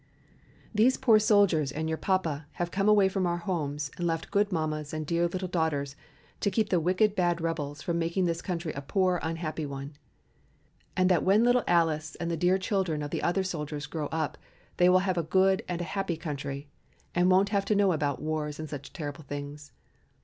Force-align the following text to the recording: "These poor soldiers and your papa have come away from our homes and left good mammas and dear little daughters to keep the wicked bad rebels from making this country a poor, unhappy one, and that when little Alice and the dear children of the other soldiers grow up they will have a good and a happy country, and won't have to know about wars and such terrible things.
"These 0.73 0.97
poor 0.97 1.19
soldiers 1.19 1.71
and 1.71 1.87
your 1.87 1.95
papa 1.99 2.47
have 2.53 2.71
come 2.71 2.89
away 2.89 3.07
from 3.07 3.27
our 3.27 3.37
homes 3.37 3.91
and 3.99 4.07
left 4.07 4.31
good 4.31 4.51
mammas 4.51 4.95
and 4.95 5.05
dear 5.05 5.27
little 5.27 5.47
daughters 5.47 5.95
to 6.39 6.49
keep 6.49 6.69
the 6.69 6.79
wicked 6.79 7.13
bad 7.15 7.39
rebels 7.39 7.83
from 7.83 7.99
making 7.99 8.25
this 8.25 8.41
country 8.41 8.73
a 8.73 8.81
poor, 8.81 9.19
unhappy 9.21 9.67
one, 9.67 9.93
and 10.97 11.07
that 11.11 11.21
when 11.21 11.43
little 11.43 11.63
Alice 11.67 12.15
and 12.15 12.31
the 12.31 12.35
dear 12.35 12.57
children 12.57 13.03
of 13.03 13.11
the 13.11 13.21
other 13.21 13.43
soldiers 13.43 13.85
grow 13.85 14.07
up 14.07 14.39
they 14.77 14.89
will 14.89 14.97
have 15.05 15.19
a 15.19 15.21
good 15.21 15.63
and 15.69 15.81
a 15.81 15.93
happy 15.93 16.17
country, 16.17 16.67
and 17.13 17.29
won't 17.29 17.49
have 17.49 17.65
to 17.65 17.75
know 17.75 17.91
about 17.93 18.19
wars 18.19 18.59
and 18.59 18.71
such 18.71 18.91
terrible 18.93 19.23
things. 19.25 19.71